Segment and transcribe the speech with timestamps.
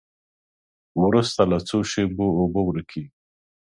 [1.03, 3.05] وروسته له څو شېبو اوبه ورکیږي.